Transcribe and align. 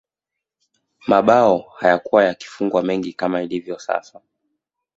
mabao 1.07 1.59
hayakuwa 1.75 2.23
yakifungwa 2.25 2.83
mengi 2.83 3.13
kama 3.13 3.41
ilivyo 3.43 3.79
sasa 3.79 4.21